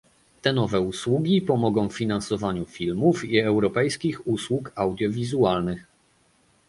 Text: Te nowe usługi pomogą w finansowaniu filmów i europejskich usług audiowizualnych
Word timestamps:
Te 0.41 0.53
nowe 0.53 0.79
usługi 0.79 1.41
pomogą 1.41 1.89
w 1.89 1.97
finansowaniu 1.97 2.65
filmów 2.65 3.25
i 3.25 3.39
europejskich 3.39 4.27
usług 4.27 4.71
audiowizualnych 4.75 5.83